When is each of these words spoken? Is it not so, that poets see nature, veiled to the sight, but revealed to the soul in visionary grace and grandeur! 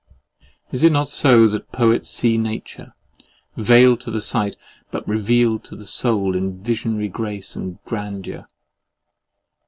Is 0.71 0.81
it 0.81 0.91
not 0.91 1.09
so, 1.09 1.47
that 1.49 1.71
poets 1.71 2.09
see 2.09 2.35
nature, 2.35 2.95
veiled 3.55 4.01
to 4.01 4.09
the 4.09 4.19
sight, 4.19 4.55
but 4.89 5.07
revealed 5.07 5.63
to 5.65 5.75
the 5.75 5.85
soul 5.85 6.35
in 6.35 6.59
visionary 6.59 7.07
grace 7.07 7.55
and 7.55 7.77
grandeur! 7.85 8.47